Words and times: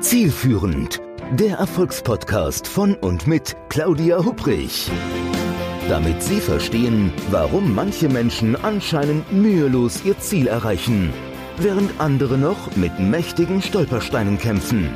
Zielführend, 0.00 1.02
der 1.32 1.58
Erfolgspodcast 1.58 2.66
von 2.66 2.94
und 2.94 3.26
mit 3.26 3.54
Claudia 3.68 4.24
Hubrich. 4.24 4.90
Damit 5.90 6.22
Sie 6.22 6.40
verstehen, 6.40 7.12
warum 7.30 7.74
manche 7.74 8.08
Menschen 8.08 8.56
anscheinend 8.56 9.30
mühelos 9.30 10.02
ihr 10.02 10.18
Ziel 10.18 10.46
erreichen, 10.46 11.12
während 11.58 12.00
andere 12.00 12.38
noch 12.38 12.74
mit 12.76 12.98
mächtigen 12.98 13.60
Stolpersteinen 13.60 14.38
kämpfen. 14.38 14.88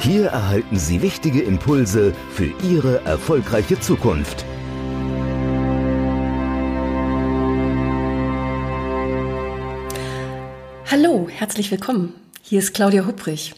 Hier 0.00 0.26
erhalten 0.26 0.78
Sie 0.78 1.00
wichtige 1.00 1.42
Impulse 1.42 2.12
für 2.32 2.52
Ihre 2.68 3.04
erfolgreiche 3.04 3.78
Zukunft. 3.78 4.44
Hallo, 10.90 11.28
herzlich 11.30 11.70
willkommen. 11.70 12.14
Hier 12.42 12.58
ist 12.58 12.74
Claudia 12.74 13.06
Hupprich. 13.06 13.54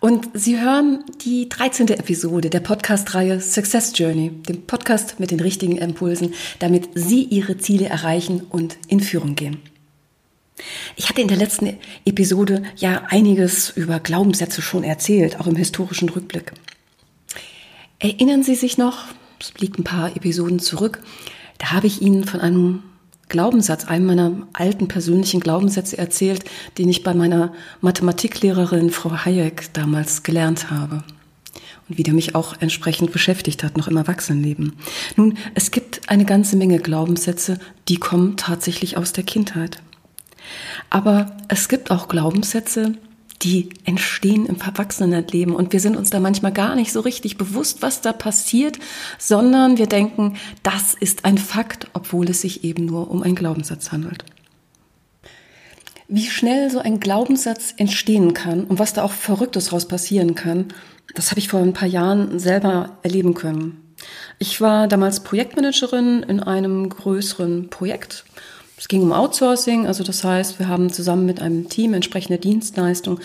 Und 0.00 0.28
Sie 0.32 0.60
hören 0.60 1.02
die 1.24 1.48
13. 1.48 1.88
Episode 1.88 2.50
der 2.50 2.60
Podcast-Reihe 2.60 3.40
Success 3.40 3.92
Journey, 3.96 4.30
dem 4.30 4.62
Podcast 4.62 5.18
mit 5.18 5.32
den 5.32 5.40
richtigen 5.40 5.76
Impulsen, 5.76 6.34
damit 6.60 6.90
Sie 6.94 7.24
Ihre 7.24 7.58
Ziele 7.58 7.86
erreichen 7.86 8.42
und 8.48 8.78
in 8.86 9.00
Führung 9.00 9.34
gehen. 9.34 9.58
Ich 10.94 11.08
hatte 11.08 11.20
in 11.20 11.26
der 11.26 11.36
letzten 11.36 11.78
Episode 12.04 12.62
ja 12.76 13.06
einiges 13.08 13.70
über 13.70 13.98
Glaubenssätze 13.98 14.62
schon 14.62 14.84
erzählt, 14.84 15.40
auch 15.40 15.48
im 15.48 15.56
historischen 15.56 16.08
Rückblick. 16.08 16.52
Erinnern 17.98 18.44
Sie 18.44 18.54
sich 18.54 18.78
noch, 18.78 19.06
es 19.40 19.52
liegt 19.58 19.80
ein 19.80 19.84
paar 19.84 20.14
Episoden 20.14 20.60
zurück, 20.60 21.02
da 21.58 21.72
habe 21.72 21.88
ich 21.88 22.02
Ihnen 22.02 22.22
von 22.24 22.40
einem 22.40 22.84
Glaubenssatz, 23.28 23.84
einem 23.84 24.06
meiner 24.06 24.32
alten 24.52 24.88
persönlichen 24.88 25.40
Glaubenssätze 25.40 25.98
erzählt, 25.98 26.44
den 26.78 26.88
ich 26.88 27.02
bei 27.02 27.14
meiner 27.14 27.52
Mathematiklehrerin 27.80 28.90
Frau 28.90 29.10
Hayek 29.10 29.72
damals 29.72 30.22
gelernt 30.22 30.70
habe 30.70 31.04
und 31.88 31.98
wie 31.98 32.02
der 32.02 32.14
mich 32.14 32.34
auch 32.34 32.54
entsprechend 32.60 33.12
beschäftigt 33.12 33.64
hat, 33.64 33.76
noch 33.76 33.88
im 33.88 33.96
Erwachsenenleben. 33.96 34.74
Nun, 35.16 35.36
es 35.54 35.70
gibt 35.70 36.08
eine 36.08 36.24
ganze 36.24 36.56
Menge 36.56 36.78
Glaubenssätze, 36.78 37.58
die 37.88 37.96
kommen 37.96 38.36
tatsächlich 38.36 38.96
aus 38.96 39.12
der 39.12 39.24
Kindheit. 39.24 39.78
Aber 40.90 41.36
es 41.48 41.68
gibt 41.68 41.90
auch 41.90 42.08
Glaubenssätze, 42.08 42.94
die 43.42 43.68
entstehen 43.84 44.46
im 44.46 44.60
Erwachsenenleben 44.60 45.54
und 45.54 45.72
wir 45.72 45.80
sind 45.80 45.96
uns 45.96 46.10
da 46.10 46.18
manchmal 46.18 46.52
gar 46.52 46.74
nicht 46.74 46.92
so 46.92 47.00
richtig 47.00 47.38
bewusst, 47.38 47.82
was 47.82 48.00
da 48.00 48.12
passiert, 48.12 48.78
sondern 49.18 49.78
wir 49.78 49.86
denken, 49.86 50.36
das 50.62 50.94
ist 50.94 51.24
ein 51.24 51.38
Fakt, 51.38 51.88
obwohl 51.92 52.28
es 52.30 52.40
sich 52.40 52.64
eben 52.64 52.86
nur 52.86 53.10
um 53.10 53.22
einen 53.22 53.36
Glaubenssatz 53.36 53.92
handelt. 53.92 54.24
Wie 56.08 56.26
schnell 56.26 56.70
so 56.70 56.78
ein 56.78 57.00
Glaubenssatz 57.00 57.74
entstehen 57.76 58.32
kann 58.34 58.64
und 58.64 58.78
was 58.78 58.94
da 58.94 59.02
auch 59.02 59.12
Verrücktes 59.12 59.66
draus 59.66 59.86
passieren 59.86 60.34
kann, 60.34 60.66
das 61.14 61.30
habe 61.30 61.38
ich 61.38 61.48
vor 61.48 61.60
ein 61.60 61.74
paar 61.74 61.88
Jahren 61.88 62.38
selber 62.38 62.98
erleben 63.02 63.34
können. 63.34 63.94
Ich 64.38 64.60
war 64.60 64.88
damals 64.88 65.20
Projektmanagerin 65.20 66.22
in 66.22 66.40
einem 66.40 66.88
größeren 66.88 67.70
Projekt 67.70 68.24
es 68.78 68.88
ging 68.88 69.02
um 69.02 69.12
Outsourcing, 69.12 69.86
also 69.86 70.04
das 70.04 70.22
heißt, 70.22 70.58
wir 70.58 70.68
haben 70.68 70.90
zusammen 70.92 71.26
mit 71.26 71.40
einem 71.40 71.68
Team 71.68 71.94
entsprechende 71.94 72.38
Dienstleistungen 72.38 73.20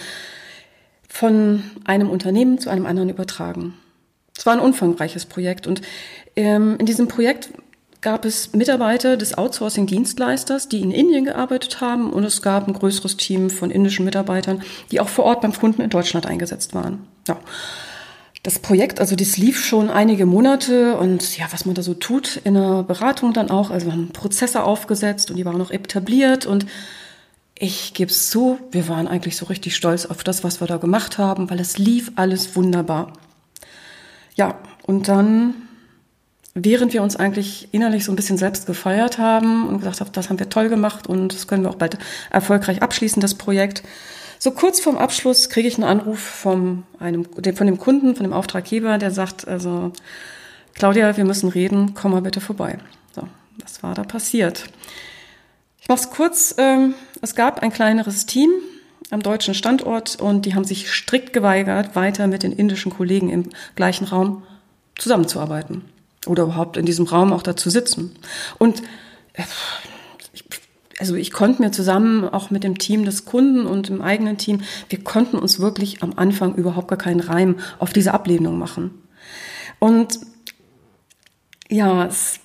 von 1.07 1.63
einem 1.85 2.09
Unternehmen 2.09 2.57
zu 2.57 2.69
einem 2.69 2.87
anderen 2.87 3.09
übertragen. 3.09 3.75
Es 4.35 4.45
war 4.47 4.53
ein 4.53 4.59
umfangreiches 4.59 5.25
Projekt 5.25 5.67
und 5.67 5.81
ähm, 6.35 6.77
in 6.79 6.87
diesem 6.87 7.07
Projekt 7.07 7.51
gab 8.01 8.25
es 8.25 8.51
Mitarbeiter 8.53 9.15
des 9.15 9.37
Outsourcing-Dienstleisters, 9.37 10.67
die 10.69 10.81
in 10.81 10.91
Indien 10.91 11.25
gearbeitet 11.25 11.79
haben 11.79 12.11
und 12.11 12.23
es 12.23 12.41
gab 12.41 12.67
ein 12.67 12.73
größeres 12.73 13.15
Team 13.15 13.49
von 13.49 13.69
indischen 13.69 14.05
Mitarbeitern, 14.05 14.63
die 14.91 14.99
auch 14.99 15.07
vor 15.07 15.25
Ort 15.25 15.41
beim 15.41 15.53
Kunden 15.53 15.81
in 15.81 15.89
Deutschland 15.89 16.25
eingesetzt 16.25 16.73
waren. 16.73 17.07
Ja 17.27 17.39
das 18.43 18.59
Projekt, 18.59 18.99
also 18.99 19.15
das 19.15 19.37
lief 19.37 19.63
schon 19.63 19.89
einige 19.89 20.25
Monate 20.25 20.97
und 20.97 21.37
ja, 21.37 21.47
was 21.51 21.65
man 21.65 21.75
da 21.75 21.81
so 21.81 21.93
tut 21.93 22.35
in 22.43 22.55
der 22.55 22.83
Beratung 22.83 23.31
dann 23.31 23.49
auch, 23.49 23.71
also 23.71 23.85
wir 23.87 23.93
haben 23.93 24.09
Prozesse 24.09 24.63
aufgesetzt 24.63 25.31
und 25.31 25.37
die 25.37 25.45
waren 25.45 25.57
noch 25.57 25.71
etabliert 25.71 26.45
und 26.45 26.65
ich 27.57 27.93
gebe 27.93 28.11
es 28.11 28.29
zu, 28.29 28.59
wir 28.71 28.89
waren 28.89 29.07
eigentlich 29.07 29.37
so 29.37 29.45
richtig 29.45 29.77
stolz 29.77 30.05
auf 30.05 30.25
das, 30.25 30.43
was 30.43 30.59
wir 30.59 30.67
da 30.67 30.75
gemacht 30.75 31.17
haben, 31.17 31.49
weil 31.49 31.59
es 31.61 31.77
lief 31.77 32.11
alles 32.15 32.57
wunderbar. 32.57 33.13
Ja, 34.35 34.59
und 34.81 35.07
dann, 35.07 35.53
während 36.53 36.91
wir 36.91 37.01
uns 37.01 37.15
eigentlich 37.15 37.69
innerlich 37.71 38.03
so 38.03 38.11
ein 38.11 38.17
bisschen 38.17 38.37
selbst 38.37 38.65
gefeiert 38.65 39.19
haben 39.19 39.69
und 39.69 39.77
gesagt 39.77 40.01
haben, 40.01 40.11
das 40.11 40.29
haben 40.29 40.39
wir 40.39 40.49
toll 40.49 40.67
gemacht 40.67 41.07
und 41.07 41.33
das 41.33 41.47
können 41.47 41.63
wir 41.63 41.69
auch 41.69 41.75
bald 41.75 41.97
erfolgreich 42.29 42.81
abschließen, 42.81 43.21
das 43.21 43.35
Projekt, 43.35 43.83
so 44.43 44.51
kurz 44.51 44.81
vorm 44.81 44.97
Abschluss 44.97 45.47
kriege 45.47 45.69
ich 45.69 45.75
einen 45.75 45.85
Anruf 45.85 46.19
vom 46.19 46.83
einem, 46.99 47.25
von 47.55 47.65
dem 47.65 47.77
Kunden, 47.77 48.13
von 48.13 48.25
dem 48.25 48.33
Auftraggeber, 48.33 48.97
der 48.97 49.09
sagt, 49.09 49.47
also 49.47 49.93
Claudia, 50.73 51.15
wir 51.15 51.23
müssen 51.23 51.47
reden, 51.47 51.93
komm 51.93 52.11
mal 52.11 52.21
bitte 52.21 52.41
vorbei. 52.41 52.77
So, 53.15 53.25
was 53.61 53.81
war 53.83 53.95
da 53.95 54.03
passiert? 54.03 54.65
Ich 55.79 55.87
mache 55.87 56.01
es 56.01 56.09
kurz. 56.09 56.55
Ähm, 56.57 56.93
es 57.21 57.35
gab 57.35 57.61
ein 57.61 57.71
kleineres 57.71 58.25
Team 58.25 58.51
am 59.11 59.21
deutschen 59.21 59.53
Standort 59.53 60.19
und 60.19 60.45
die 60.45 60.55
haben 60.55 60.65
sich 60.65 60.91
strikt 60.91 61.31
geweigert, 61.31 61.95
weiter 61.95 62.27
mit 62.27 62.43
den 62.43 62.51
indischen 62.51 62.91
Kollegen 62.91 63.29
im 63.29 63.49
gleichen 63.77 64.03
Raum 64.03 64.43
zusammenzuarbeiten 64.97 65.85
oder 66.27 66.43
überhaupt 66.43 66.75
in 66.75 66.85
diesem 66.85 67.05
Raum 67.05 67.31
auch 67.31 67.43
da 67.43 67.55
zu 67.55 67.69
sitzen. 67.69 68.13
Und 68.57 68.81
äh, 69.35 69.43
also 70.99 71.15
ich 71.15 71.31
konnte 71.31 71.61
mir 71.61 71.71
zusammen 71.71 72.27
auch 72.27 72.51
mit 72.51 72.63
dem 72.63 72.77
Team 72.77 73.05
des 73.05 73.25
Kunden 73.25 73.65
und 73.65 73.89
dem 73.89 74.01
eigenen 74.01 74.37
Team, 74.37 74.61
wir 74.89 75.03
konnten 75.03 75.37
uns 75.37 75.59
wirklich 75.59 76.03
am 76.03 76.13
Anfang 76.15 76.55
überhaupt 76.55 76.87
gar 76.87 76.97
keinen 76.97 77.19
Reim 77.19 77.57
auf 77.79 77.93
diese 77.93 78.13
Ablehnung 78.13 78.57
machen. 78.57 78.91
Und 79.79 80.19
ja, 81.69 82.05
es 82.05 82.39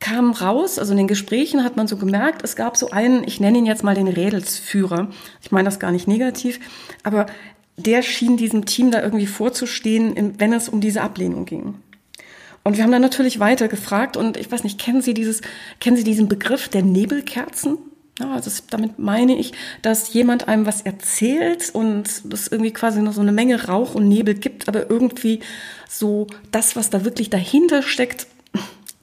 kam 0.00 0.32
raus, 0.32 0.78
also 0.78 0.92
in 0.92 0.98
den 0.98 1.08
Gesprächen 1.08 1.62
hat 1.62 1.76
man 1.76 1.86
so 1.86 1.96
gemerkt, 1.96 2.42
es 2.42 2.56
gab 2.56 2.76
so 2.76 2.90
einen, 2.90 3.22
ich 3.24 3.38
nenne 3.38 3.58
ihn 3.58 3.66
jetzt 3.66 3.84
mal 3.84 3.94
den 3.94 4.08
Rädelsführer. 4.08 5.08
Ich 5.42 5.52
meine 5.52 5.66
das 5.66 5.78
gar 5.78 5.92
nicht 5.92 6.08
negativ, 6.08 6.58
aber 7.02 7.26
der 7.76 8.02
schien 8.02 8.36
diesem 8.36 8.66
Team 8.66 8.90
da 8.90 9.02
irgendwie 9.02 9.26
vorzustehen, 9.26 10.34
wenn 10.38 10.52
es 10.52 10.68
um 10.68 10.80
diese 10.80 11.02
Ablehnung 11.02 11.44
ging. 11.44 11.76
Und 12.62 12.76
wir 12.76 12.84
haben 12.84 12.92
dann 12.92 13.02
natürlich 13.02 13.40
weiter 13.40 13.68
gefragt 13.68 14.16
und 14.16 14.36
ich 14.36 14.50
weiß 14.50 14.64
nicht, 14.64 14.78
kennen 14.78 15.02
Sie 15.02 15.14
dieses, 15.14 15.40
kennen 15.80 15.96
Sie 15.96 16.04
diesen 16.04 16.28
Begriff 16.28 16.68
der 16.68 16.82
Nebelkerzen? 16.82 17.78
Ja, 18.18 18.32
also 18.34 18.50
damit 18.68 18.98
meine 18.98 19.34
ich, 19.36 19.52
dass 19.80 20.12
jemand 20.12 20.46
einem 20.46 20.66
was 20.66 20.82
erzählt 20.82 21.70
und 21.72 22.06
es 22.06 22.48
irgendwie 22.48 22.72
quasi 22.72 23.00
noch 23.00 23.14
so 23.14 23.22
eine 23.22 23.32
Menge 23.32 23.66
Rauch 23.66 23.94
und 23.94 24.08
Nebel 24.08 24.34
gibt, 24.34 24.68
aber 24.68 24.90
irgendwie 24.90 25.40
so 25.88 26.26
das, 26.50 26.76
was 26.76 26.90
da 26.90 27.04
wirklich 27.06 27.30
dahinter 27.30 27.82
steckt, 27.82 28.26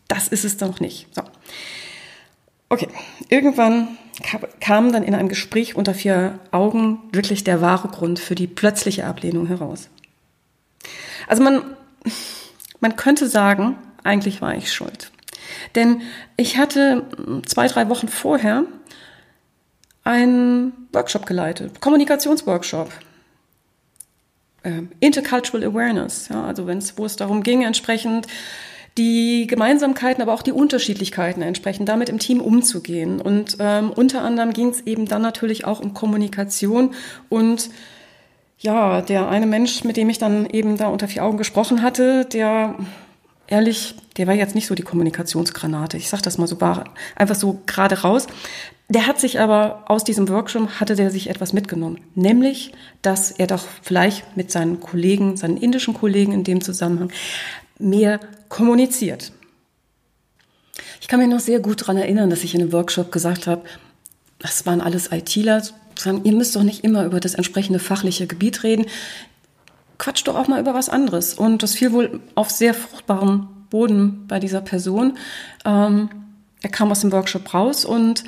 das 0.08 0.28
ist 0.28 0.46
es 0.46 0.58
doch 0.58 0.80
nicht. 0.80 1.08
So. 1.16 1.24
Okay, 2.70 2.90
irgendwann 3.30 3.98
kam 4.60 4.92
dann 4.92 5.04
in 5.04 5.16
einem 5.16 5.30
Gespräch 5.30 5.76
unter 5.76 5.94
vier 5.94 6.40
Augen 6.52 7.00
wirklich 7.12 7.44
der 7.44 7.62
wahre 7.62 7.88
Grund 7.88 8.20
für 8.20 8.36
die 8.36 8.48
plötzliche 8.48 9.06
Ablehnung 9.06 9.48
heraus. 9.48 9.90
Also 11.28 11.44
man, 11.44 11.64
man 12.80 12.96
könnte 12.96 13.28
sagen, 13.28 13.78
eigentlich 14.04 14.42
war 14.42 14.56
ich 14.56 14.72
schuld. 14.72 15.12
Denn 15.76 16.02
ich 16.36 16.58
hatte 16.58 17.04
zwei, 17.46 17.68
drei 17.68 17.90
Wochen 17.90 18.08
vorher 18.08 18.64
einen 20.04 20.88
Workshop 20.94 21.26
geleitet, 21.26 21.82
Kommunikationsworkshop, 21.82 22.92
äh, 24.64 24.84
Intercultural 25.00 25.66
Awareness, 25.68 26.30
ja, 26.30 26.44
also 26.46 26.68
wenn 26.68 26.82
wo 26.96 27.06
es 27.06 27.16
darum 27.18 27.44
ging, 27.44 27.64
entsprechend 27.64 28.28
die 28.98 29.46
Gemeinsamkeiten, 29.48 30.22
aber 30.22 30.34
auch 30.34 30.42
die 30.42 30.52
Unterschiedlichkeiten 30.52 31.42
entsprechend 31.42 31.88
damit 31.88 32.10
im 32.10 32.18
Team 32.18 32.42
umzugehen. 32.42 33.22
Und 33.22 33.58
ähm, 33.60 33.92
unter 33.92 34.24
anderem 34.24 34.54
ging 34.54 34.70
es 34.70 34.82
eben 34.82 35.06
dann 35.06 35.22
natürlich 35.22 35.66
auch 35.66 35.80
um 35.80 35.94
Kommunikation 35.94 36.96
und 37.30 37.70
ja, 38.60 39.02
der 39.02 39.30
eine 39.30 39.46
Mensch, 39.46 39.84
mit 39.84 39.98
dem 39.98 40.10
ich 40.10 40.18
dann 40.18 40.46
eben 40.48 40.78
da 40.78 40.88
unter 40.88 41.08
vier 41.08 41.24
Augen 41.24 41.38
gesprochen 41.38 41.82
hatte, 41.82 42.26
der 42.26 42.76
ehrlich, 43.48 43.96
der 44.18 44.28
war 44.28 44.34
jetzt 44.34 44.56
nicht 44.56 44.68
so 44.68 44.76
die 44.76 44.84
Kommunikationsgranate. 44.84 45.98
Ich 45.98 46.10
sag 46.10 46.22
das 46.22 46.38
mal 46.38 46.48
so 46.48 46.58
einfach 47.16 47.36
so 47.36 47.62
gerade 47.66 48.02
raus. 48.02 48.28
Der 48.90 49.06
hat 49.06 49.20
sich 49.20 49.40
aber 49.40 49.84
aus 49.88 50.04
diesem 50.04 50.30
Workshop 50.30 50.80
hatte 50.80 50.96
der 50.96 51.12
sich 51.12 51.30
etwas 51.30 51.52
mitgenommen, 51.52 52.00
nämlich, 52.16 52.72
dass 53.02 53.32
er 53.32 53.48
doch 53.48 53.66
vielleicht 53.82 54.38
mit 54.38 54.50
seinen 54.50 54.80
Kollegen, 54.80 55.36
seinen 55.36 55.58
indischen 55.58 55.94
Kollegen 55.94 56.32
in 56.32 56.46
dem 56.46 56.62
Zusammenhang 56.62 57.12
mehr 57.80 58.20
kommuniziert. 58.48 59.34
Ich 61.02 61.10
kann 61.10 61.20
mich 61.20 61.28
noch 61.30 61.42
sehr 61.42 61.60
gut 61.60 61.82
daran 61.82 61.98
erinnern, 61.98 62.30
dass 62.30 62.46
ich 62.46 62.56
in 62.56 62.62
einem 62.62 62.72
Workshop 62.72 63.12
gesagt 63.12 63.46
habe, 63.46 63.64
das 64.40 64.66
waren 64.66 64.80
alles 64.80 65.12
ITler, 65.12 65.64
sagen, 66.00 66.22
ihr 66.24 66.34
müsst 66.34 66.56
doch 66.56 66.64
nicht 66.64 66.84
immer 66.84 67.06
über 67.06 67.20
das 67.20 67.36
entsprechende 67.36 67.80
fachliche 67.80 68.28
Gebiet 68.28 68.64
reden. 68.64 68.86
Quatscht 69.98 70.28
doch 70.28 70.36
auch 70.36 70.48
mal 70.48 70.60
über 70.60 70.74
was 70.74 70.90
anderes. 70.90 71.34
Und 71.34 71.64
das 71.64 71.76
fiel 71.76 71.92
wohl 71.92 72.20
auf 72.36 72.50
sehr 72.50 72.74
fruchtbaren 72.74 73.48
Boden 73.70 74.26
bei 74.28 74.40
dieser 74.40 74.62
Person. 74.62 75.18
Ähm, 75.66 76.10
er 76.62 76.70
kam 76.70 76.92
aus 76.92 77.02
dem 77.02 77.12
Workshop 77.12 77.54
raus 77.54 77.86
und 77.86 78.24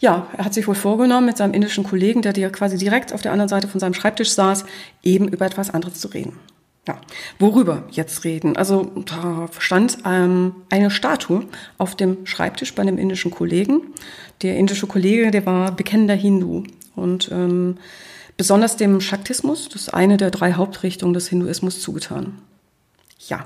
ja, 0.00 0.28
er 0.36 0.44
hat 0.44 0.54
sich 0.54 0.68
wohl 0.68 0.76
vorgenommen, 0.76 1.26
mit 1.26 1.36
seinem 1.36 1.54
indischen 1.54 1.84
Kollegen, 1.84 2.22
der 2.22 2.32
dir 2.32 2.50
quasi 2.50 2.78
direkt 2.78 3.12
auf 3.12 3.22
der 3.22 3.32
anderen 3.32 3.48
Seite 3.48 3.66
von 3.66 3.80
seinem 3.80 3.94
Schreibtisch 3.94 4.30
saß, 4.30 4.64
eben 5.02 5.28
über 5.28 5.44
etwas 5.46 5.70
anderes 5.70 6.00
zu 6.00 6.08
reden. 6.08 6.34
Ja, 6.86 6.98
worüber 7.38 7.84
jetzt 7.90 8.24
reden? 8.24 8.56
Also 8.56 8.90
da 9.04 9.48
stand 9.58 9.98
ähm, 10.06 10.54
eine 10.70 10.90
Statue 10.90 11.44
auf 11.76 11.96
dem 11.96 12.24
Schreibtisch 12.24 12.74
bei 12.74 12.82
einem 12.82 12.96
indischen 12.96 13.30
Kollegen. 13.30 13.82
Der 14.40 14.56
indische 14.56 14.86
Kollege, 14.86 15.30
der 15.30 15.44
war 15.44 15.72
bekennender 15.72 16.14
Hindu 16.14 16.62
und 16.98 17.30
ähm, 17.32 17.78
besonders 18.36 18.76
dem 18.76 19.00
Shaktismus, 19.00 19.68
das 19.68 19.82
ist 19.82 19.94
eine 19.94 20.16
der 20.16 20.30
drei 20.30 20.54
Hauptrichtungen 20.54 21.14
des 21.14 21.28
Hinduismus, 21.28 21.80
zugetan. 21.80 22.38
Ja, 23.28 23.44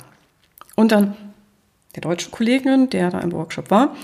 und 0.76 0.92
dann 0.92 1.16
der 1.94 2.02
deutsche 2.02 2.30
Kollege, 2.30 2.88
der 2.90 3.10
da 3.10 3.20
im 3.20 3.32
Workshop 3.32 3.70
war, 3.70 3.96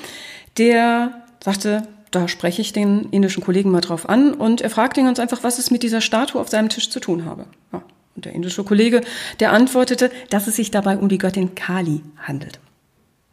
der 0.56 1.25
sagte, 1.43 1.83
da 2.11 2.29
spreche 2.29 2.62
ich 2.62 2.73
den 2.73 3.11
indischen 3.11 3.43
Kollegen 3.43 3.71
mal 3.71 3.81
drauf 3.81 4.09
an 4.09 4.33
und 4.33 4.61
er 4.61 4.71
fragte 4.71 5.00
ihn 5.00 5.06
ganz 5.06 5.19
einfach, 5.19 5.43
was 5.43 5.59
es 5.59 5.71
mit 5.71 5.83
dieser 5.83 6.01
Statue 6.01 6.41
auf 6.41 6.49
seinem 6.49 6.69
Tisch 6.69 6.91
zu 6.91 7.01
tun 7.01 7.25
habe. 7.25 7.47
Ja. 7.73 7.83
Und 8.17 8.25
der 8.25 8.33
indische 8.33 8.65
Kollege, 8.65 9.03
der 9.41 9.53
antwortete, 9.53 10.11
dass 10.31 10.47
es 10.47 10.56
sich 10.56 10.71
dabei 10.71 10.99
um 10.99 11.09
die 11.09 11.19
Göttin 11.19 11.55
Kali 11.55 12.03
handelt. 12.17 12.59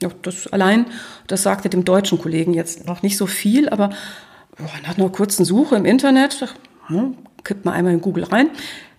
Ja, 0.02 0.10
das 0.22 0.48
allein, 0.48 0.88
das 1.28 1.44
sagte 1.44 1.70
dem 1.70 1.86
deutschen 1.86 2.20
Kollegen 2.20 2.54
jetzt 2.54 2.86
noch 2.86 3.02
nicht 3.02 3.18
so 3.18 3.26
viel, 3.26 3.70
aber 3.70 3.92
nach 4.58 4.98
einer 4.98 5.10
kurzen 5.10 5.46
Suche 5.46 5.76
im 5.76 5.86
Internet, 5.86 6.56
hm, 6.88 7.18
kippt 7.44 7.66
mal 7.66 7.74
einmal 7.74 7.94
in 7.94 8.02
Google 8.02 8.24
rein, 8.24 8.50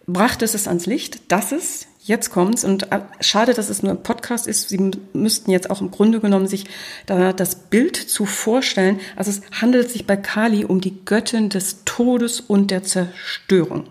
brachte 0.06 0.44
es 0.44 0.68
ans 0.68 0.86
Licht, 0.86 1.32
dass 1.32 1.52
es 1.52 1.86
Jetzt 2.06 2.30
kommt's 2.30 2.62
und 2.62 2.92
äh, 2.92 3.00
schade, 3.18 3.52
dass 3.52 3.68
es 3.68 3.82
nur 3.82 3.90
ein 3.90 4.02
Podcast 4.04 4.46
ist. 4.46 4.68
Sie 4.68 4.92
müssten 5.12 5.50
jetzt 5.50 5.70
auch 5.70 5.80
im 5.80 5.90
Grunde 5.90 6.20
genommen 6.20 6.46
sich 6.46 6.66
da 7.04 7.32
das 7.32 7.56
Bild 7.56 7.96
zu 7.96 8.26
vorstellen. 8.26 9.00
Also 9.16 9.32
es 9.32 9.42
handelt 9.60 9.90
sich 9.90 10.06
bei 10.06 10.16
Kali 10.16 10.64
um 10.64 10.80
die 10.80 11.04
Göttin 11.04 11.48
des 11.48 11.82
Todes 11.84 12.38
und 12.38 12.70
der 12.70 12.84
Zerstörung. 12.84 13.88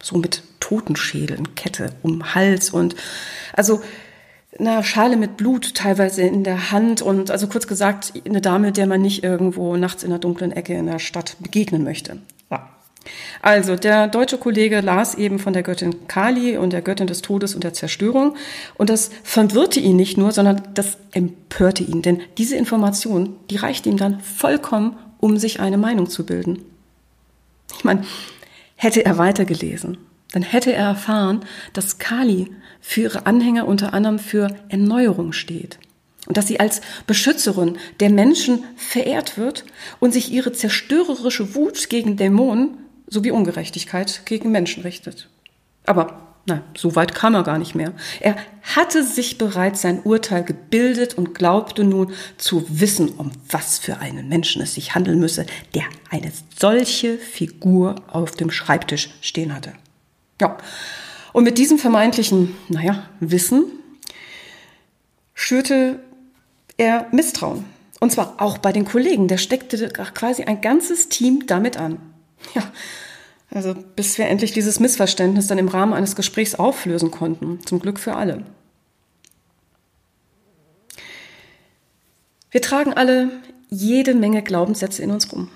So 0.00 0.16
mit 0.18 0.44
Totenschädeln, 0.60 1.56
Kette 1.56 1.90
um 2.02 2.36
Hals 2.36 2.70
und 2.70 2.94
also 3.52 3.82
eine 4.58 4.82
Schale 4.84 5.16
mit 5.16 5.36
Blut 5.36 5.74
teilweise 5.74 6.22
in 6.22 6.44
der 6.44 6.70
Hand 6.72 7.02
und 7.02 7.30
also 7.30 7.46
kurz 7.46 7.66
gesagt 7.66 8.12
eine 8.24 8.40
Dame, 8.40 8.72
der 8.72 8.86
man 8.86 9.02
nicht 9.02 9.24
irgendwo 9.24 9.76
nachts 9.76 10.02
in 10.02 10.10
der 10.10 10.18
dunklen 10.18 10.52
Ecke 10.52 10.74
in 10.74 10.86
der 10.86 10.98
Stadt 10.98 11.36
begegnen 11.40 11.84
möchte. 11.84 12.18
Also, 13.42 13.76
der 13.76 14.08
deutsche 14.08 14.38
Kollege 14.38 14.80
las 14.80 15.14
eben 15.14 15.38
von 15.38 15.52
der 15.52 15.62
Göttin 15.62 16.08
Kali 16.08 16.56
und 16.56 16.72
der 16.72 16.82
Göttin 16.82 17.06
des 17.06 17.22
Todes 17.22 17.54
und 17.54 17.64
der 17.64 17.72
Zerstörung. 17.72 18.36
Und 18.76 18.90
das 18.90 19.10
verwirrte 19.22 19.80
ihn 19.80 19.96
nicht 19.96 20.18
nur, 20.18 20.32
sondern 20.32 20.62
das 20.74 20.98
empörte 21.12 21.84
ihn. 21.84 22.02
Denn 22.02 22.20
diese 22.38 22.56
Information, 22.56 23.36
die 23.50 23.56
reichte 23.56 23.88
ihm 23.88 23.96
dann 23.96 24.20
vollkommen, 24.20 24.96
um 25.18 25.36
sich 25.36 25.60
eine 25.60 25.78
Meinung 25.78 26.08
zu 26.08 26.26
bilden. 26.26 26.62
Ich 27.76 27.84
meine, 27.84 28.02
hätte 28.74 29.04
er 29.04 29.18
weitergelesen, 29.18 29.98
dann 30.36 30.42
hätte 30.42 30.70
er 30.70 30.84
erfahren, 30.84 31.46
dass 31.72 31.96
Kali 31.96 32.50
für 32.82 33.00
ihre 33.00 33.24
Anhänger 33.24 33.66
unter 33.66 33.94
anderem 33.94 34.18
für 34.18 34.54
Erneuerung 34.68 35.32
steht. 35.32 35.78
Und 36.26 36.36
dass 36.36 36.46
sie 36.46 36.60
als 36.60 36.82
Beschützerin 37.06 37.78
der 38.00 38.10
Menschen 38.10 38.62
verehrt 38.76 39.38
wird 39.38 39.64
und 39.98 40.12
sich 40.12 40.30
ihre 40.30 40.52
zerstörerische 40.52 41.54
Wut 41.54 41.88
gegen 41.88 42.18
Dämonen 42.18 42.76
sowie 43.06 43.30
Ungerechtigkeit 43.30 44.26
gegen 44.26 44.50
Menschen 44.50 44.82
richtet. 44.82 45.30
Aber 45.86 46.36
na, 46.44 46.62
so 46.76 46.94
weit 46.96 47.14
kam 47.14 47.34
er 47.34 47.42
gar 47.42 47.56
nicht 47.56 47.74
mehr. 47.74 47.94
Er 48.20 48.36
hatte 48.62 49.04
sich 49.04 49.38
bereits 49.38 49.80
sein 49.80 50.02
Urteil 50.02 50.44
gebildet 50.44 51.14
und 51.14 51.34
glaubte 51.34 51.82
nun 51.82 52.12
zu 52.36 52.66
wissen, 52.68 53.08
um 53.08 53.30
was 53.48 53.78
für 53.78 54.00
einen 54.00 54.28
Menschen 54.28 54.60
es 54.60 54.74
sich 54.74 54.94
handeln 54.94 55.18
müsse, 55.18 55.46
der 55.74 55.84
eine 56.10 56.30
solche 56.58 57.16
Figur 57.16 57.94
auf 58.08 58.32
dem 58.32 58.50
Schreibtisch 58.50 59.08
stehen 59.22 59.54
hatte. 59.54 59.72
Ja. 60.40 60.58
Und 61.32 61.44
mit 61.44 61.58
diesem 61.58 61.78
vermeintlichen, 61.78 62.56
naja, 62.68 63.08
Wissen 63.20 63.64
schürte 65.34 66.00
er 66.76 67.06
Misstrauen. 67.12 67.64
Und 68.00 68.12
zwar 68.12 68.34
auch 68.38 68.58
bei 68.58 68.72
den 68.72 68.84
Kollegen. 68.84 69.28
Der 69.28 69.38
steckte 69.38 69.88
quasi 69.88 70.44
ein 70.44 70.60
ganzes 70.60 71.08
Team 71.08 71.46
damit 71.46 71.76
an. 71.76 71.98
Ja, 72.54 72.62
also 73.50 73.74
bis 73.74 74.18
wir 74.18 74.26
endlich 74.26 74.52
dieses 74.52 74.80
Missverständnis 74.80 75.46
dann 75.46 75.58
im 75.58 75.68
Rahmen 75.68 75.94
eines 75.94 76.16
Gesprächs 76.16 76.54
auflösen 76.54 77.10
konnten. 77.10 77.60
Zum 77.64 77.80
Glück 77.80 77.98
für 77.98 78.14
alle. 78.14 78.44
Wir 82.50 82.62
tragen 82.62 82.92
alle 82.92 83.30
jede 83.68 84.14
Menge 84.14 84.42
Glaubenssätze 84.42 85.02
in 85.02 85.10
uns 85.10 85.32
rum. 85.32 85.50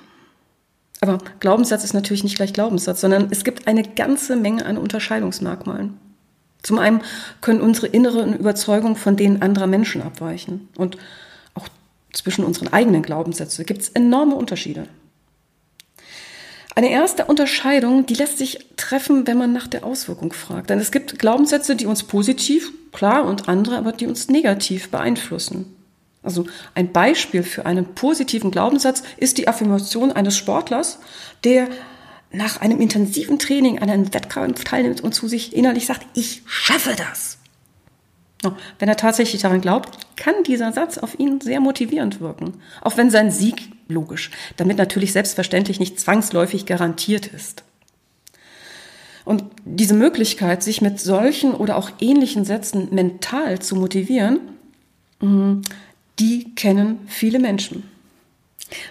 Aber 1.01 1.19
Glaubenssatz 1.41 1.83
ist 1.85 1.95
natürlich 1.95 2.25
nicht 2.25 2.37
gleich 2.37 2.53
Glaubenssatz, 2.53 3.01
sondern 3.01 3.29
es 3.31 3.45
gibt 3.45 3.67
eine 3.67 3.83
ganze 3.83 4.37
Menge 4.37 4.67
an 4.67 4.77
Unterscheidungsmerkmalen. 4.77 5.99
Zum 6.63 6.79
einen 6.79 7.01
können 7.41 7.63
unsere 7.63 7.87
inneren 7.87 8.37
Überzeugungen 8.37 8.97
von 8.97 9.17
denen 9.17 9.41
anderer 9.41 9.67
Menschen 9.67 10.03
abweichen. 10.03 10.69
Und 10.77 10.99
auch 11.55 11.69
zwischen 12.13 12.45
unseren 12.45 12.69
eigenen 12.69 13.03
Glaubenssätzen 13.03 13.65
gibt 13.65 13.81
es 13.81 13.89
enorme 13.91 14.35
Unterschiede. 14.35 14.87
Eine 16.77 16.91
erste 16.91 17.25
Unterscheidung, 17.25 18.07
die 18.07 18.15
lässt 18.15 18.39
sich 18.39 18.67
treffen, 18.77 19.27
wenn 19.27 19.39
man 19.39 19.53
nach 19.53 19.67
der 19.67 19.85
Auswirkung 19.85 20.33
fragt. 20.33 20.71
Denn 20.71 20.79
es 20.79 20.93
gibt 20.93 21.19
Glaubenssätze, 21.19 21.77
die 21.77 21.87
uns 21.87 22.05
positiv, 22.05 22.73
klar, 22.93 23.25
und 23.25 23.49
andere, 23.49 23.77
aber 23.77 23.93
die 23.93 24.07
uns 24.07 24.29
negativ 24.29 24.91
beeinflussen. 24.91 25.75
Also 26.23 26.47
ein 26.75 26.93
Beispiel 26.93 27.43
für 27.43 27.67
einen 27.67 27.95
positiven 27.95 28.51
Glaubenssatz 28.51 29.03
ist 29.17 29.39
die 29.39 29.49
Affirmation 29.49 30.13
eines 30.13 30.37
Sportlers, 30.37 30.99
der 31.45 31.69
nach 32.33 32.61
einem 32.61 32.81
intensiven 32.81 33.39
Training 33.39 33.79
an 33.81 33.91
einem 33.91 34.13
Wettkampf 34.15 34.65
teilnimmt 34.65 35.01
und 35.01 35.15
zu 35.15 35.29
sich 35.29 35.55
innerlich 35.57 35.87
sagt, 35.87 36.07
ich 36.15 36.43
schaffe 36.47 36.95
das. 36.97 37.39
Wenn 38.79 38.89
er 38.89 38.97
tatsächlich 38.97 39.43
daran 39.43 39.61
glaubt, 39.61 39.99
kann 40.17 40.35
dieser 40.47 40.73
Satz 40.73 40.97
auf 40.99 41.19
ihn 41.19 41.41
sehr 41.41 41.61
motivierend 41.61 42.21
wirken. 42.21 42.55
Auch 42.81 42.97
wenn 42.97 43.11
sein 43.11 43.31
Sieg, 43.31 43.71
logisch, 43.89 44.31
damit 44.57 44.79
natürlich 44.79 45.13
selbstverständlich 45.13 45.81
nicht 45.81 46.01
zwangsläufig 46.01 46.65
garantiert 46.65 47.27
ist. 47.27 47.65
Und 49.27 49.45
diese 49.65 49.95
Möglichkeit, 49.95 50.63
sich 50.63 50.81
mit 50.81 50.99
solchen 51.01 51.55
oder 51.55 51.77
auch 51.77 51.91
ähnlichen 52.01 52.45
Sätzen 52.45 52.89
mental 52.93 53.59
zu 53.59 53.77
motivieren, 53.77 54.41
mm, 55.21 55.61
die 56.21 56.55
kennen 56.55 57.01
viele 57.07 57.39
Menschen. 57.39 57.83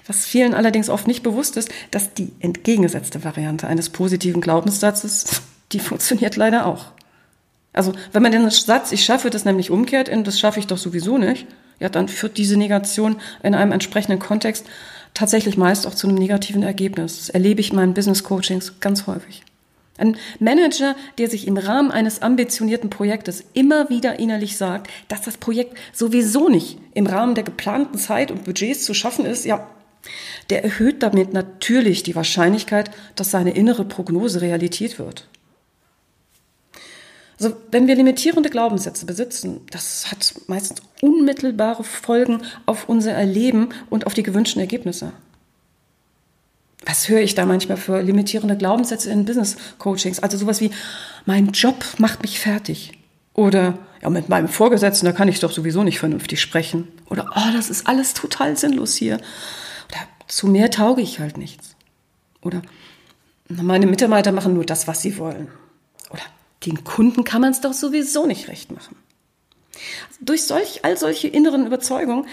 Was 0.06 0.26
vielen 0.26 0.54
allerdings 0.54 0.90
oft 0.90 1.08
nicht 1.08 1.24
bewusst 1.24 1.56
ist, 1.56 1.70
dass 1.92 2.14
die 2.14 2.34
entgegengesetzte 2.40 3.24
Variante 3.24 3.68
eines 3.68 3.90
positiven 3.90 4.42
Glaubenssatzes, 4.42 5.42
die 5.72 5.80
funktioniert 5.80 6.36
leider 6.36 6.66
auch. 6.66 6.88
Also 7.72 7.94
wenn 8.12 8.24
man 8.24 8.32
den 8.32 8.50
Satz, 8.50 8.92
ich 8.92 9.06
schaffe 9.06 9.30
das 9.30 9.46
nämlich 9.46 9.72
umkehrt 9.72 10.10
in, 10.10 10.24
das 10.24 10.40
schaffe 10.40 10.60
ich 10.60 10.68
doch 10.68 10.78
sowieso 10.78 11.18
nicht, 11.18 11.46
ja, 11.80 11.88
dann 11.88 12.10
führt 12.10 12.38
diese 12.38 12.58
Negation 12.58 13.22
in 13.42 13.56
einem 13.56 13.72
entsprechenden 13.72 14.20
Kontext 14.20 14.66
tatsächlich 15.14 15.56
meist 15.56 15.88
auch 15.88 15.96
zu 15.96 16.08
einem 16.08 16.18
negativen 16.18 16.64
Ergebnis. 16.64 17.18
Das 17.18 17.30
erlebe 17.30 17.62
ich 17.62 17.70
in 17.70 17.78
meinen 17.78 17.94
Business 17.94 18.24
Coachings 18.24 18.74
ganz 18.80 19.08
häufig. 19.08 19.44
Ein 20.00 20.18
Manager, 20.40 20.96
der 21.18 21.30
sich 21.30 21.48
im 21.48 21.58
Rahmen 21.58 21.92
eines 21.92 22.22
ambitionierten 22.22 22.90
Projektes 22.90 23.44
immer 23.54 23.90
wieder 23.90 24.20
innerlich 24.20 24.58
sagt, 24.58 24.90
dass 25.08 25.22
das 25.22 25.38
Projekt 25.38 25.78
sowieso 25.94 26.50
nicht 26.50 26.80
im 26.94 27.06
Rahmen 27.06 27.36
der 27.36 27.44
geplanten 27.44 27.98
Zeit 27.98 28.32
und 28.32 28.46
Budgets 28.46 28.86
zu 28.86 28.94
schaffen 28.94 29.26
ist, 29.26 29.46
ja, 29.46 29.68
der 30.50 30.64
erhöht 30.64 31.04
damit 31.04 31.34
natürlich 31.34 32.04
die 32.04 32.16
Wahrscheinlichkeit, 32.16 32.92
dass 33.16 33.32
seine 33.32 33.52
innere 33.52 33.86
Prognose 33.86 34.42
Realität 34.42 34.98
wird. 34.98 35.28
Also 37.40 37.56
wenn 37.72 37.88
wir 37.88 37.96
limitierende 37.96 38.50
Glaubenssätze 38.50 39.06
besitzen, 39.06 39.62
das 39.72 40.12
hat 40.12 40.34
meistens 40.48 40.82
unmittelbare 41.02 41.86
Folgen 41.86 42.42
auf 42.66 42.90
unser 42.90 43.14
Erleben 43.14 43.70
und 43.90 44.06
auf 44.08 44.14
die 44.14 44.24
gewünschten 44.24 44.60
Ergebnisse. 44.60 45.14
Was 46.86 47.10
höre 47.10 47.22
ich 47.22 47.36
da 47.36 47.46
manchmal 47.46 47.78
für 47.78 48.02
limitierende 48.02 48.58
Glaubenssätze 48.58 49.10
in 49.10 49.26
Business 49.26 49.58
Coachings? 49.78 50.20
Also 50.20 50.38
sowas 50.38 50.62
wie, 50.62 50.72
mein 51.26 51.48
Job 51.48 51.84
macht 51.98 52.22
mich 52.22 52.40
fertig. 52.40 52.94
Oder, 53.34 53.78
ja, 54.02 54.10
mit 54.10 54.30
meinem 54.30 54.48
Vorgesetzten, 54.48 55.06
da 55.06 55.12
kann 55.12 55.28
ich 55.28 55.40
doch 55.40 55.52
sowieso 55.52 55.84
nicht 55.84 56.00
vernünftig 56.00 56.42
sprechen. 56.42 56.88
Oder, 57.10 57.26
oh, 57.36 57.54
das 57.54 57.70
ist 57.70 57.88
alles 57.88 58.14
total 58.14 58.58
sinnlos 58.58 58.96
hier. 58.96 59.16
Oder, 59.16 60.08
zu 60.28 60.48
mehr 60.48 60.72
tauge 60.72 61.02
ich 61.02 61.20
halt 61.20 61.38
nichts. 61.38 61.76
Oder, 62.42 62.62
meine 63.50 63.88
Mitarbeiter 63.88 64.32
machen 64.32 64.54
nur 64.54 64.66
das, 64.66 64.88
was 64.88 65.02
sie 65.02 65.18
wollen. 65.18 65.50
Oder, 66.10 66.24
den 66.66 66.84
Kunden 66.84 67.24
kann 67.24 67.42
man 67.42 67.52
es 67.52 67.62
doch 67.62 67.74
sowieso 67.74 68.26
nicht 68.26 68.48
recht 68.48 68.72
machen. 68.72 68.96
Durch 70.22 70.44
solch, 70.44 70.84
all 70.84 70.98
solche 70.98 71.28
inneren 71.28 71.66
Überzeugungen 71.66 72.26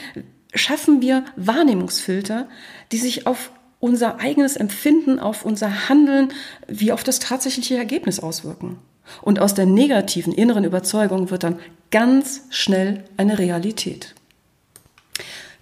schaffen 0.55 1.03
wir 1.03 1.25
Wahrnehmungsfilter, 1.37 2.49
die 2.93 2.99
sich 2.99 3.27
auf 3.27 3.51
unser 3.81 4.21
eigenes 4.21 4.57
Empfinden, 4.57 5.19
auf 5.19 5.45
unser 5.45 5.89
Handeln 5.89 6.33
wie 6.67 6.93
auf 6.93 7.05
das 7.05 7.19
tatsächliche 7.19 7.77
Ergebnis 7.77 8.21
auswirken. 8.21 8.79
Und 9.23 9.39
aus 9.39 9.55
der 9.55 9.67
negativen 9.67 10.33
inneren 10.33 10.65
Überzeugung 10.65 11.31
wird 11.31 11.45
dann 11.45 11.59
ganz 11.91 12.43
schnell 12.51 13.05
eine 13.17 13.39
Realität. 13.39 14.15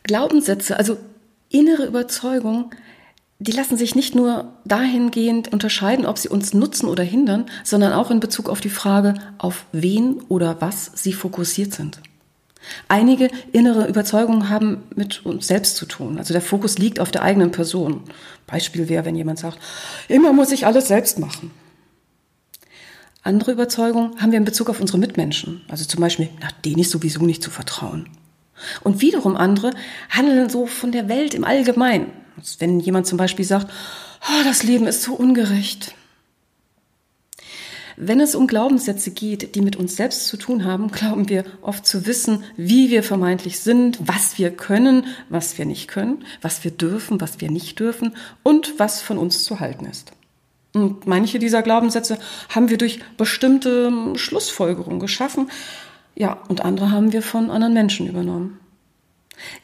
Glaubenssätze, 0.05 0.77
also 0.77 0.97
innere 1.51 1.87
Überzeugungen, 1.87 2.71
die 3.39 3.53
lassen 3.53 3.77
sich 3.77 3.95
nicht 3.95 4.15
nur 4.15 4.53
dahingehend 4.65 5.53
unterscheiden, 5.53 6.07
ob 6.07 6.19
sie 6.19 6.29
uns 6.29 6.55
nutzen 6.55 6.89
oder 6.89 7.03
hindern, 7.03 7.47
sondern 7.65 7.93
auch 7.93 8.11
in 8.11 8.21
Bezug 8.21 8.49
auf 8.49 8.61
die 8.61 8.71
Frage, 8.71 9.15
auf 9.39 9.67
wen 9.73 10.21
oder 10.29 10.61
was 10.61 10.93
sie 10.95 11.13
fokussiert 11.13 11.75
sind. 11.75 12.01
Einige 12.89 13.31
innere 13.53 13.87
Überzeugungen 13.89 14.49
haben 14.49 14.85
mit 14.95 15.25
uns 15.25 15.47
selbst 15.47 15.77
zu 15.77 15.87
tun. 15.87 16.19
Also 16.19 16.33
der 16.33 16.43
Fokus 16.43 16.79
liegt 16.79 17.01
auf 17.01 17.11
der 17.11 17.23
eigenen 17.23 17.51
Person. 17.51 18.03
Beispiel 18.47 18.89
wäre, 18.89 19.05
wenn 19.05 19.17
jemand 19.17 19.39
sagt, 19.39 19.59
immer 20.09 20.33
muss 20.33 20.53
ich 20.53 20.67
alles 20.67 20.89
selbst 20.89 21.19
machen. 21.19 21.51
Andere 23.23 23.53
Überzeugungen 23.53 24.21
haben 24.21 24.33
wir 24.33 24.39
in 24.39 24.45
Bezug 24.45 24.69
auf 24.69 24.81
unsere 24.81 24.99
Mitmenschen. 24.99 25.63
Also 25.69 25.87
zum 25.87 26.01
Beispiel, 26.01 26.29
nach 26.41 26.53
denen 26.53 26.81
ist 26.81 26.91
sowieso 26.91 27.25
nicht 27.25 27.43
zu 27.43 27.51
vertrauen. 27.51 28.09
Und 28.83 29.01
wiederum 29.01 29.37
andere 29.37 29.71
handeln 30.11 30.51
so 30.51 30.67
von 30.67 30.93
der 30.93 31.09
Welt 31.09 31.35
im 31.35 31.45
Allgemeinen. 31.45 32.07
Wenn 32.59 32.81
jemand 32.81 33.07
zum 33.07 33.17
Beispiel 33.17 33.45
sagt, 33.45 33.71
oh, 34.23 34.45
das 34.45 34.63
Leben 34.63 34.87
ist 34.87 35.03
so 35.03 35.15
ungerecht. 35.15 35.95
Wenn 37.97 38.21
es 38.21 38.35
um 38.35 38.47
Glaubenssätze 38.47 39.11
geht, 39.11 39.55
die 39.55 39.61
mit 39.61 39.77
uns 39.77 39.97
selbst 39.97 40.27
zu 40.27 40.37
tun 40.37 40.65
haben, 40.65 40.91
glauben 40.91 41.29
wir 41.29 41.45
oft 41.63 41.87
zu 41.87 42.07
wissen, 42.07 42.45
wie 42.57 42.91
wir 42.91 43.03
vermeintlich 43.03 43.61
sind, 43.61 43.99
was 44.01 44.39
wir 44.39 44.51
können, 44.51 45.07
was 45.29 45.59
wir 45.59 45.65
nicht 45.65 45.89
können, 45.89 46.25
was 46.43 46.65
wir 46.65 46.71
dürfen, 46.71 47.21
was 47.21 47.41
wir 47.41 47.51
nicht 47.51 47.79
dürfen 47.79 48.17
und 48.43 48.79
was 48.79 49.01
von 49.01 49.19
uns 49.19 49.45
zu 49.45 49.61
halten 49.61 49.87
ist. 49.87 50.13
Und 50.73 51.07
manche 51.07 51.39
dieser 51.39 51.63
Glaubenssätze 51.63 52.19
haben 52.49 52.69
wir 52.69 52.79
durch 52.79 52.99
bestimmte 53.17 53.93
Schlussfolgerungen 54.17 54.99
geschaffen, 54.99 55.49
ja, 56.17 56.39
und 56.49 56.65
andere 56.65 56.93
haben 56.93 57.13
wir 57.13 57.23
von 57.23 57.51
anderen 57.51 57.75
Menschen 57.75 58.07
übernommen. 58.07 58.61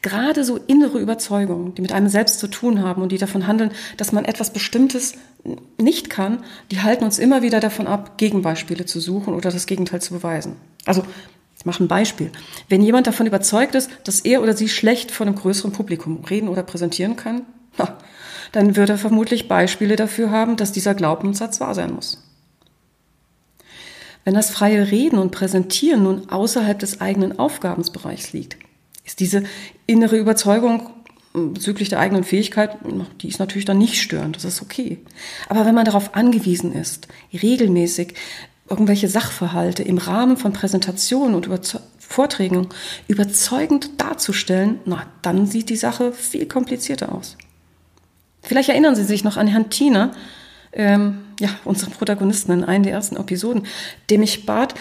Gerade 0.01 0.43
so 0.43 0.57
innere 0.57 0.99
Überzeugungen, 0.99 1.75
die 1.75 1.81
mit 1.81 1.91
einem 1.91 2.09
selbst 2.09 2.39
zu 2.39 2.47
tun 2.47 2.81
haben 2.81 3.01
und 3.01 3.11
die 3.11 3.17
davon 3.17 3.47
handeln, 3.47 3.71
dass 3.97 4.11
man 4.11 4.25
etwas 4.25 4.51
Bestimmtes 4.51 5.13
nicht 5.79 6.09
kann, 6.09 6.43
die 6.71 6.81
halten 6.81 7.03
uns 7.03 7.19
immer 7.19 7.41
wieder 7.41 7.59
davon 7.59 7.87
ab, 7.87 8.17
Gegenbeispiele 8.17 8.85
zu 8.85 8.99
suchen 8.99 9.33
oder 9.33 9.49
das 9.51 9.65
Gegenteil 9.65 10.01
zu 10.01 10.13
beweisen. 10.13 10.55
Also, 10.85 11.03
ich 11.57 11.65
mache 11.65 11.83
ein 11.83 11.87
Beispiel. 11.87 12.31
Wenn 12.69 12.81
jemand 12.81 13.07
davon 13.07 13.27
überzeugt 13.27 13.75
ist, 13.75 13.89
dass 14.03 14.21
er 14.21 14.41
oder 14.41 14.55
sie 14.55 14.67
schlecht 14.67 15.11
vor 15.11 15.27
einem 15.27 15.35
größeren 15.35 15.71
Publikum 15.71 16.23
reden 16.25 16.47
oder 16.49 16.63
präsentieren 16.63 17.15
kann, 17.15 17.43
na, 17.77 17.97
dann 18.51 18.75
wird 18.75 18.89
er 18.89 18.97
vermutlich 18.97 19.47
Beispiele 19.47 19.95
dafür 19.95 20.31
haben, 20.31 20.57
dass 20.57 20.71
dieser 20.71 20.95
Glaubenssatz 20.95 21.59
wahr 21.59 21.75
sein 21.75 21.93
muss. 21.93 22.23
Wenn 24.23 24.33
das 24.33 24.51
freie 24.51 24.91
Reden 24.91 25.17
und 25.17 25.31
Präsentieren 25.31 26.03
nun 26.03 26.29
außerhalb 26.29 26.77
des 26.77 27.01
eigenen 27.01 27.39
Aufgabensbereichs 27.39 28.33
liegt, 28.33 28.57
ist 29.03 29.19
diese 29.19 29.43
innere 29.87 30.17
Überzeugung 30.17 30.89
bezüglich 31.33 31.89
der 31.89 31.99
eigenen 31.99 32.23
Fähigkeit, 32.23 32.77
die 33.21 33.29
ist 33.29 33.39
natürlich 33.39 33.65
dann 33.65 33.77
nicht 33.77 34.01
störend, 34.01 34.35
das 34.35 34.43
ist 34.43 34.61
okay. 34.61 34.99
Aber 35.47 35.65
wenn 35.65 35.75
man 35.75 35.85
darauf 35.85 36.13
angewiesen 36.13 36.73
ist, 36.73 37.07
regelmäßig 37.33 38.15
irgendwelche 38.69 39.07
Sachverhalte 39.07 39.83
im 39.83 39.97
Rahmen 39.97 40.37
von 40.37 40.53
Präsentationen 40.53 41.35
und 41.35 41.49
Vorträgen 41.99 42.67
überzeugend 43.07 44.01
darzustellen, 44.01 44.79
na, 44.85 45.05
dann 45.21 45.45
sieht 45.45 45.69
die 45.69 45.77
Sache 45.77 46.11
viel 46.11 46.45
komplizierter 46.45 47.13
aus. 47.13 47.37
Vielleicht 48.41 48.69
erinnern 48.69 48.95
Sie 48.95 49.03
sich 49.03 49.23
noch 49.23 49.37
an 49.37 49.47
Herrn 49.47 49.69
Thiener, 49.69 50.11
ähm, 50.73 51.19
ja, 51.39 51.49
unseren 51.63 51.91
Protagonisten 51.91 52.51
in 52.51 52.63
einer 52.63 52.83
der 52.83 52.93
ersten 52.93 53.15
Episoden, 53.15 53.65
dem 54.09 54.23
ich 54.23 54.45
bat, 54.45 54.73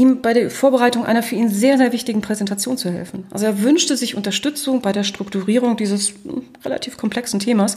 ihm 0.00 0.22
bei 0.22 0.32
der 0.32 0.50
Vorbereitung 0.50 1.04
einer 1.04 1.22
für 1.22 1.34
ihn 1.34 1.50
sehr, 1.50 1.76
sehr 1.76 1.92
wichtigen 1.92 2.22
Präsentation 2.22 2.76
zu 2.76 2.90
helfen. 2.90 3.26
Also 3.30 3.46
er 3.46 3.62
wünschte 3.62 3.96
sich 3.96 4.16
Unterstützung 4.16 4.80
bei 4.80 4.92
der 4.92 5.04
Strukturierung 5.04 5.76
dieses 5.76 6.08
hm, 6.08 6.42
relativ 6.64 6.96
komplexen 6.96 7.38
Themas, 7.38 7.76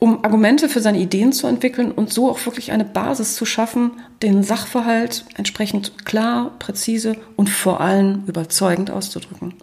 um 0.00 0.24
Argumente 0.24 0.68
für 0.68 0.80
seine 0.80 0.98
Ideen 0.98 1.32
zu 1.32 1.46
entwickeln 1.46 1.90
und 1.90 2.12
so 2.12 2.30
auch 2.30 2.44
wirklich 2.44 2.72
eine 2.72 2.84
Basis 2.84 3.34
zu 3.34 3.44
schaffen, 3.44 3.92
den 4.22 4.42
Sachverhalt 4.42 5.24
entsprechend 5.36 6.04
klar, 6.04 6.52
präzise 6.58 7.16
und 7.36 7.48
vor 7.48 7.80
allem 7.80 8.24
überzeugend 8.26 8.90
auszudrücken. 8.90 9.54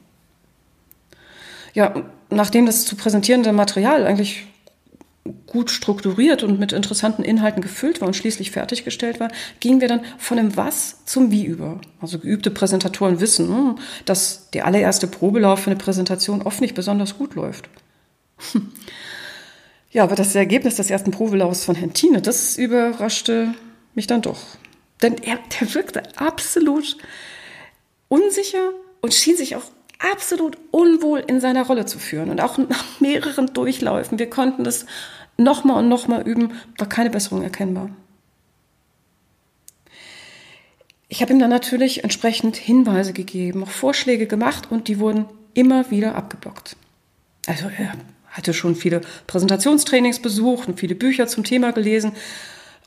Ja, 1.74 1.94
nachdem 2.30 2.66
das 2.66 2.86
zu 2.86 2.96
präsentierende 2.96 3.52
Material 3.52 4.06
eigentlich 4.06 4.48
gut 5.48 5.72
strukturiert 5.72 6.44
und 6.44 6.60
mit 6.60 6.72
interessanten 6.72 7.24
Inhalten 7.24 7.62
gefüllt 7.62 8.02
war 8.02 8.08
und 8.08 8.16
schließlich 8.16 8.52
fertiggestellt 8.52 9.20
war, 9.20 9.30
gingen 9.60 9.82
wir 9.82 9.88
dann 9.88 10.06
von 10.18 10.38
dem 10.38 10.56
Was 10.56 11.04
zum 11.06 11.32
Wie 11.32 11.46
über. 11.46 11.82
Also 12.00 12.20
geübte 12.20 12.52
Präsentatoren 12.52 13.20
wissen, 13.20 13.48
hm, 13.48 13.78
dass 14.06 14.50
der 14.52 14.66
allererste 14.66 15.08
Probelauf 15.08 15.62
für 15.62 15.72
eine 15.72 15.80
Präsentation 15.80 16.44
oft 16.44 16.62
nicht 16.62 16.76
besonders 16.76 17.18
gut 17.18 17.36
läuft. 17.36 17.70
Ja, 19.92 20.04
aber 20.04 20.18
das 20.18 20.36
Ergebnis 20.36 20.76
des 20.76 20.90
ersten 20.90 21.12
Probelaufs 21.12 21.64
von 21.64 21.74
Herrn 21.74 21.94
Thiene, 21.94 22.22
das 22.22 22.58
überraschte 22.58 23.54
mich 23.94 24.08
dann 24.08 24.22
doch. 24.22 24.42
Denn 25.02 25.16
er, 25.20 25.40
der 25.58 25.74
wirkte 25.74 26.04
absolut 26.18 26.98
unsicher 28.10 28.72
und 29.00 29.14
schien 29.14 29.38
sich 29.38 29.56
auch 29.56 29.64
absolut 30.00 30.58
unwohl 30.72 31.20
in 31.20 31.40
seiner 31.40 31.66
Rolle 31.66 31.86
zu 31.86 32.00
führen. 32.00 32.30
Und 32.30 32.42
auch 32.42 32.58
nach 32.58 33.00
mehreren 33.00 33.54
Durchläufen, 33.54 34.20
wir 34.20 34.30
konnten 34.30 34.64
das 34.64 34.86
nochmal 35.38 35.80
und 35.80 35.90
nochmal 35.90 36.28
üben, 36.28 36.54
war 36.78 36.88
keine 36.88 37.10
Besserung 37.10 37.42
erkennbar. 37.42 37.90
Ich 41.08 41.22
habe 41.22 41.32
ihm 41.34 41.40
dann 41.40 41.50
natürlich 41.50 42.04
entsprechend 42.04 42.58
Hinweise 42.58 43.14
gegeben, 43.14 43.64
auch 43.64 43.70
Vorschläge 43.70 44.28
gemacht 44.28 44.72
und 44.72 44.88
die 44.88 45.00
wurden 45.00 45.26
immer 45.54 45.90
wieder 45.92 46.16
abgeblockt. 46.16 46.76
Also 47.46 47.70
er 47.78 47.94
hatte 48.28 48.54
schon 48.54 48.76
viele 48.76 49.02
Präsentationstrainings 49.28 50.20
besucht 50.20 50.68
und 50.68 50.80
viele 50.80 50.96
Bücher 50.96 51.28
zum 51.28 51.44
Thema 51.44 51.72
gelesen 51.72 52.14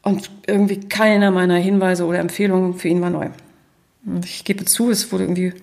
und 0.03 0.31
irgendwie 0.47 0.81
keiner 0.81 1.31
meiner 1.31 1.57
Hinweise 1.57 2.05
oder 2.05 2.19
Empfehlungen 2.19 2.75
für 2.75 2.89
ihn 2.89 3.01
war 3.01 3.11
neu. 3.11 3.31
Ich 4.25 4.45
gebe 4.45 4.65
zu, 4.65 4.91
es 4.91 5.11
wurde 5.13 5.25
irgendwie 5.25 5.55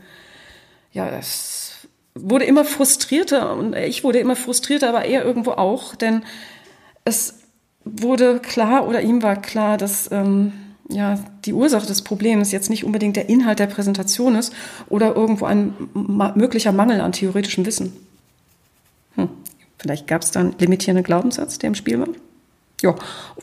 ja, 0.96 1.10
es 1.10 1.88
wurde 2.16 2.46
immer 2.46 2.64
frustrierter 2.64 3.54
und 3.54 3.76
ich 3.76 4.06
wurde 4.06 4.20
immer 4.20 4.38
frustrierter, 4.38 4.88
aber 4.88 5.04
er 5.04 5.26
irgendwo 5.26 5.52
auch, 5.52 5.94
denn 5.96 6.24
es 7.04 7.40
wurde 7.84 8.40
klar 8.40 8.88
oder 8.88 9.02
ihm 9.02 9.22
war 9.22 9.36
klar, 9.36 9.78
dass 9.78 10.10
ähm, 10.12 10.54
ja, 10.88 11.20
die 11.44 11.52
Ursache 11.52 11.86
des 11.86 12.02
Problems 12.02 12.54
jetzt 12.54 12.70
nicht 12.70 12.86
unbedingt 12.86 13.18
der 13.18 13.28
Inhalt 13.28 13.60
der 13.60 13.68
Präsentation 13.68 14.36
ist 14.36 14.54
oder 14.88 15.16
irgendwo 15.16 15.46
ein 15.46 15.74
möglicher 15.94 16.72
Mangel 16.72 17.02
an 17.02 17.12
theoretischem 17.12 17.66
Wissen. 17.66 17.92
Hm. 19.16 19.30
Vielleicht 19.78 20.08
gab 20.08 20.22
es 20.22 20.32
da 20.32 20.40
einen 20.40 20.56
limitierenden 20.58 21.04
Glaubenssatz, 21.04 21.60
der 21.60 21.68
im 21.68 21.76
Spiel 21.76 22.00
war. 22.00 22.08
Ja, 22.82 22.96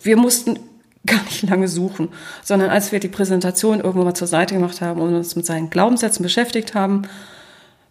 wir 0.02 0.16
mussten 0.16 0.58
gar 1.04 1.22
nicht 1.24 1.42
lange 1.42 1.68
suchen, 1.68 2.08
sondern 2.42 2.70
als 2.70 2.92
wir 2.92 3.00
die 3.00 3.08
Präsentation 3.08 3.80
irgendwo 3.80 4.04
mal 4.04 4.14
zur 4.14 4.28
Seite 4.28 4.54
gemacht 4.54 4.80
haben 4.80 5.02
und 5.02 5.14
uns 5.14 5.36
mit 5.36 5.44
seinen 5.44 5.68
Glaubenssätzen 5.68 6.22
beschäftigt 6.22 6.74
haben, 6.74 7.02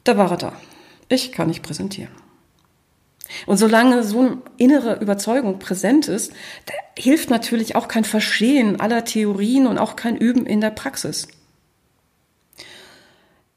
da 0.03 0.17
war 0.17 0.31
er 0.31 0.37
da. 0.37 0.53
Ich 1.09 1.31
kann 1.31 1.47
nicht 1.47 1.63
präsentieren. 1.63 2.11
Und 3.45 3.57
solange 3.57 4.03
so 4.03 4.19
eine 4.19 4.37
innere 4.57 4.99
Überzeugung 4.99 5.59
präsent 5.59 6.07
ist, 6.07 6.33
hilft 6.97 7.29
natürlich 7.29 7.75
auch 7.75 7.87
kein 7.87 8.03
Verstehen 8.03 8.79
aller 8.79 9.05
Theorien 9.05 9.67
und 9.67 9.77
auch 9.77 9.95
kein 9.95 10.17
Üben 10.17 10.45
in 10.45 10.61
der 10.61 10.71
Praxis. 10.71 11.27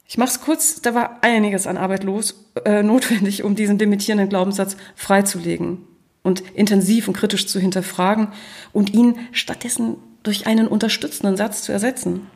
Ich 0.07 0.17
mache 0.17 0.29
es 0.29 0.41
kurz, 0.41 0.81
da 0.81 0.93
war 0.93 1.19
einiges 1.23 1.67
an 1.67 1.77
Arbeit 1.77 2.03
los, 2.03 2.45
äh, 2.63 2.83
notwendig, 2.83 3.43
um 3.43 3.55
diesen 3.55 3.77
limitierenden 3.79 4.29
Glaubenssatz 4.29 4.77
freizulegen 4.95 5.79
und 6.23 6.41
intensiv 6.55 7.07
und 7.07 7.15
kritisch 7.15 7.47
zu 7.47 7.59
hinterfragen 7.59 8.29
und 8.71 8.93
ihn 8.93 9.19
stattdessen 9.31 9.97
durch 10.23 10.47
einen 10.47 10.67
unterstützenden 10.67 11.37
Satz 11.37 11.63
zu 11.63 11.71
ersetzen. 11.71 12.27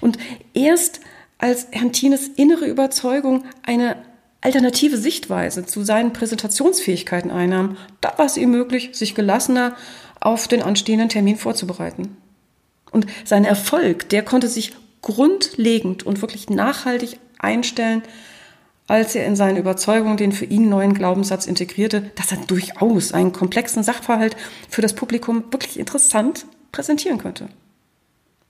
Und 0.00 0.18
erst 0.52 1.00
als 1.40 1.66
Herrn 1.70 1.92
Thienes 1.92 2.28
innere 2.28 2.66
Überzeugung 2.66 3.44
eine 3.62 3.96
alternative 4.40 4.96
Sichtweise 4.96 5.66
zu 5.66 5.82
seinen 5.82 6.12
Präsentationsfähigkeiten 6.12 7.30
einnahm, 7.30 7.76
da 8.00 8.12
war 8.16 8.26
es 8.26 8.36
ihm 8.36 8.50
möglich, 8.50 8.90
sich 8.92 9.14
gelassener 9.14 9.74
auf 10.20 10.48
den 10.48 10.62
anstehenden 10.62 11.08
Termin 11.08 11.36
vorzubereiten. 11.36 12.16
Und 12.90 13.06
sein 13.24 13.44
Erfolg, 13.44 14.08
der 14.08 14.24
konnte 14.24 14.48
sich 14.48 14.72
grundlegend 15.02 16.02
und 16.02 16.20
wirklich 16.20 16.50
nachhaltig 16.50 17.18
einstellen, 17.38 18.02
als 18.86 19.14
er 19.14 19.24
in 19.24 19.36
seine 19.36 19.60
Überzeugung 19.60 20.16
den 20.16 20.32
für 20.32 20.46
ihn 20.46 20.68
neuen 20.68 20.94
Glaubenssatz 20.94 21.46
integrierte, 21.46 22.10
dass 22.16 22.32
er 22.32 22.38
durchaus 22.38 23.12
einen 23.12 23.32
komplexen 23.32 23.82
Sachverhalt 23.82 24.36
für 24.68 24.82
das 24.82 24.94
Publikum 24.94 25.44
wirklich 25.52 25.78
interessant 25.78 26.44
präsentieren 26.72 27.18
könnte. 27.18 27.48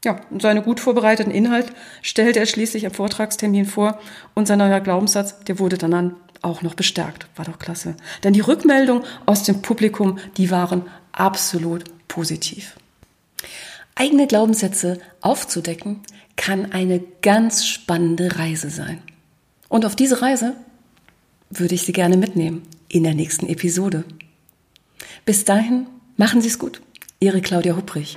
Ja, 0.04 0.20
und 0.30 0.40
seine 0.40 0.62
gut 0.62 0.80
vorbereiteten 0.80 1.32
Inhalt 1.32 1.72
stellte 2.00 2.40
er 2.40 2.46
schließlich 2.46 2.86
am 2.86 2.92
Vortragstermin 2.92 3.66
vor 3.66 3.98
und 4.34 4.46
sein 4.46 4.58
neuer 4.58 4.80
Glaubenssatz, 4.80 5.38
der 5.40 5.58
wurde 5.58 5.76
dann 5.76 6.16
auch 6.42 6.62
noch 6.62 6.74
bestärkt. 6.74 7.26
War 7.36 7.44
doch 7.44 7.58
klasse. 7.58 7.94
Denn 8.24 8.32
die 8.32 8.40
Rückmeldungen 8.40 9.04
aus 9.26 9.42
dem 9.42 9.60
Publikum, 9.60 10.18
die 10.38 10.50
waren 10.50 10.84
absolut 11.12 11.84
positiv. 12.08 12.76
Eigene 13.94 14.26
Glaubenssätze 14.26 14.98
aufzudecken, 15.20 16.00
kann 16.36 16.72
eine 16.72 17.00
ganz 17.20 17.66
spannende 17.66 18.38
Reise 18.38 18.70
sein. 18.70 19.02
Und 19.68 19.84
auf 19.84 19.94
diese 19.94 20.22
Reise, 20.22 20.54
würde 21.50 21.74
ich 21.74 21.82
Sie 21.82 21.92
gerne 21.92 22.16
mitnehmen 22.16 22.62
in 22.88 23.04
der 23.04 23.14
nächsten 23.14 23.46
Episode. 23.46 24.04
Bis 25.26 25.44
dahin, 25.44 25.86
machen 26.16 26.40
Sie 26.40 26.48
es 26.48 26.58
gut. 26.58 26.80
Ihre 27.18 27.42
Claudia 27.42 27.76
Hupprich. 27.76 28.16